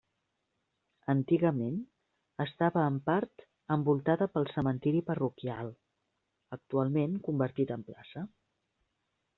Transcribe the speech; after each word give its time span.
Antigament 1.13 1.75
estava 2.45 2.85
en 2.93 2.97
part 3.11 3.45
envoltada 3.77 4.29
pel 4.39 4.51
cementiri 4.55 5.05
parroquial, 5.11 5.71
actualment 6.59 7.19
convertit 7.31 7.77
en 7.79 7.87
plaça. 7.93 8.29